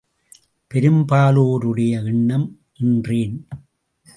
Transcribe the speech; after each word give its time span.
பெரும்பாலோருடைய 0.73 2.05
எண்ணம், 2.05 2.59
என்றேன். 2.79 3.47